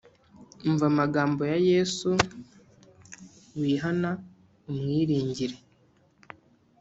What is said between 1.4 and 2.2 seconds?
ya yesu